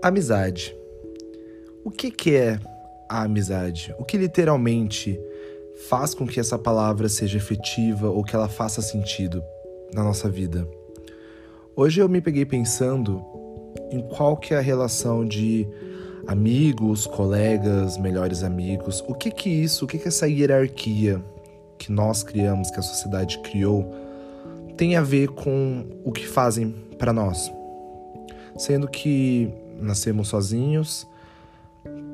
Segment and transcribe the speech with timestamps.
[0.00, 0.76] Amizade.
[1.84, 2.60] O que, que é
[3.08, 3.92] a amizade?
[3.98, 5.18] O que literalmente
[5.88, 9.42] faz com que essa palavra seja efetiva ou que ela faça sentido
[9.92, 10.68] na nossa vida?
[11.74, 13.24] Hoje eu me peguei pensando
[13.90, 15.66] em qual que é a relação de
[16.28, 19.02] amigos, colegas, melhores amigos.
[19.08, 21.20] O que que isso, o que que essa hierarquia
[21.76, 23.84] que nós criamos, que a sociedade criou,
[24.76, 27.52] tem a ver com o que fazem para nós?
[28.56, 31.06] Sendo que nascemos sozinhos,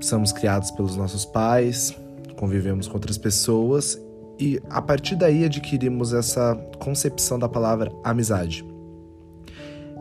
[0.00, 1.96] somos criados pelos nossos pais,
[2.36, 3.98] convivemos com outras pessoas
[4.38, 8.64] e a partir daí adquirimos essa concepção da palavra amizade.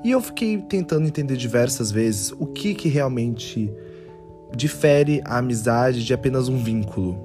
[0.04, 3.72] E eu fiquei tentando entender diversas vezes o que que realmente
[4.56, 7.18] difere a amizade de apenas um vínculo.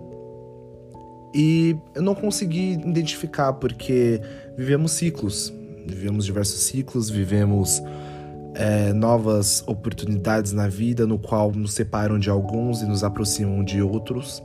[1.35, 4.21] E eu não consegui identificar porque
[4.57, 5.53] vivemos ciclos,
[5.87, 7.83] vivemos diversos ciclos, vivemos
[8.59, 13.81] é, novas oportunidades na vida, no qual nos separam de alguns e nos aproximam de
[13.81, 14.43] outros.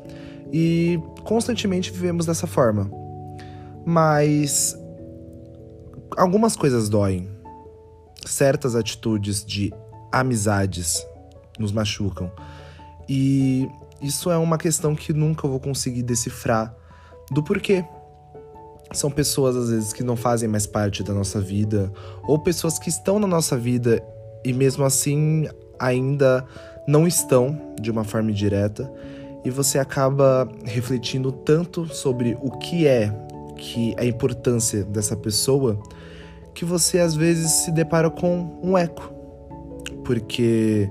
[0.52, 2.92] E constantemente vivemos dessa forma.
[3.84, 4.78] Mas
[6.16, 7.28] algumas coisas doem.
[8.24, 9.74] Certas atitudes de
[10.12, 11.04] amizades
[11.58, 12.32] nos machucam.
[13.10, 13.68] E
[14.00, 16.76] isso é uma questão que nunca vou conseguir decifrar
[17.32, 17.84] do porquê.
[18.94, 21.92] São pessoas, às vezes, que não fazem mais parte da nossa vida,
[22.24, 24.02] ou pessoas que estão na nossa vida
[24.46, 25.48] e mesmo assim
[25.80, 26.46] ainda
[26.88, 28.92] não estão de uma forma direta,
[29.44, 33.14] e você acaba refletindo tanto sobre o que é
[33.58, 35.82] que a importância dessa pessoa
[36.54, 39.12] que você às vezes se depara com um eco.
[40.06, 40.90] Porque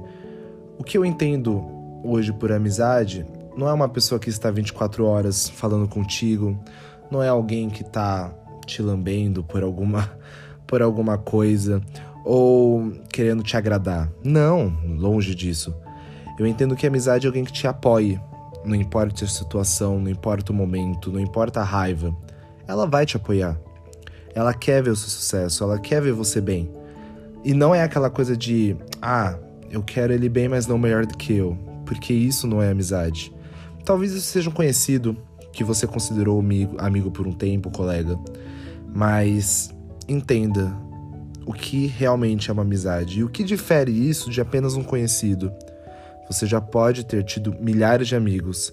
[0.79, 1.65] o que eu entendo
[2.03, 3.25] hoje por amizade
[3.57, 6.59] não é uma pessoa que está 24 horas falando contigo,
[7.13, 8.33] não é alguém que está
[8.67, 10.11] te lambendo por alguma,
[10.67, 11.81] por alguma coisa
[12.25, 14.11] ou querendo te agradar.
[14.25, 15.75] Não, longe disso.
[16.39, 18.19] Eu entendo que amizade é alguém que te apoie,
[18.65, 22.17] não importa a situação, não importa o momento, não importa a raiva.
[22.67, 23.61] Ela vai te apoiar.
[24.35, 26.71] Ela quer ver o seu sucesso, ela quer ver você bem.
[27.45, 29.37] E não é aquela coisa de, ah,
[29.71, 31.59] eu quero ele bem, mas não melhor do que eu.
[31.85, 33.35] Porque isso não é amizade.
[33.85, 35.17] Talvez isso seja um conhecido,
[35.53, 38.19] que você considerou amigo, amigo por um tempo, colega.
[38.95, 39.71] Mas
[40.09, 40.75] entenda
[41.47, 45.53] o que realmente é uma amizade e o que difere isso de apenas um conhecido.
[46.31, 48.73] Você já pode ter tido milhares de amigos,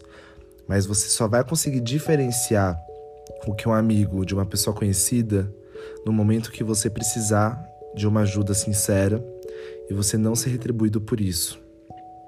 [0.67, 2.79] mas você só vai conseguir diferenciar
[3.47, 5.51] o que é um amigo de uma pessoa conhecida
[6.06, 7.61] no momento que você precisar
[7.96, 9.23] de uma ajuda sincera
[9.90, 11.59] e você não ser retribuído por isso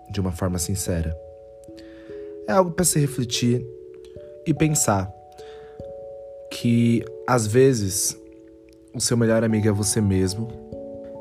[0.09, 1.15] de uma forma sincera.
[2.47, 3.65] É algo para se refletir
[4.45, 5.11] e pensar
[6.51, 8.17] que às vezes
[8.93, 10.49] o seu melhor amigo é você mesmo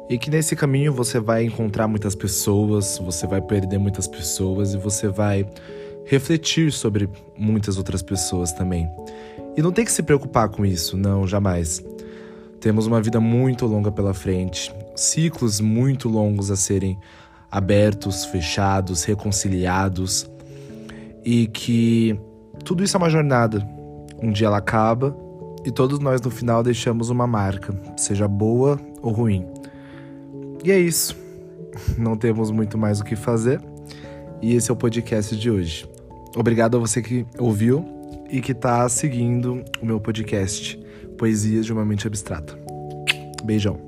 [0.09, 4.77] e que nesse caminho você vai encontrar muitas pessoas, você vai perder muitas pessoas e
[4.77, 5.49] você vai
[6.05, 8.91] refletir sobre muitas outras pessoas também.
[9.57, 11.81] E não tem que se preocupar com isso, não, jamais.
[12.61, 16.99] Temos uma vida muito longa pela frente, ciclos muito longos a serem
[17.51, 20.29] abertos, fechados, reconciliados
[21.25, 22.19] e que
[22.65, 23.67] tudo isso é uma jornada.
[24.23, 25.17] Um dia ela acaba
[25.65, 29.47] e todos nós no final deixamos uma marca, seja boa ou ruim.
[30.65, 31.17] E é isso.
[31.99, 33.61] Não temos muito mais o que fazer.
[34.43, 35.89] E esse é o podcast de hoje.
[36.37, 37.85] Obrigado a você que ouviu
[38.31, 40.81] e que está seguindo o meu podcast
[41.19, 42.59] Poesias de uma Mente Abstrata.
[43.45, 43.79] Beijão.